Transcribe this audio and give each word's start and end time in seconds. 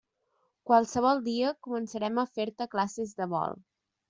Qualsevol 0.69 1.21
dia 1.27 1.51
començarem 1.67 2.19
a 2.23 2.27
fer-te 2.39 2.69
classes 2.73 3.15
de 3.23 3.29
vol. 3.37 3.57